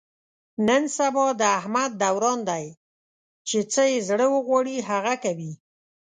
[0.67, 2.65] نن سبا د احمد دوران دی،
[3.47, 5.51] چې څه یې زړه و غواړي هغه کوي.